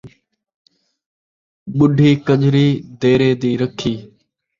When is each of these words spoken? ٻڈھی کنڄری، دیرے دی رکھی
ٻڈھی 1.77 2.11
کنڄری، 2.25 2.67
دیرے 2.99 3.31
دی 3.41 3.51
رکھی 3.61 3.93